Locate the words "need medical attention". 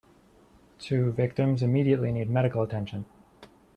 2.11-3.05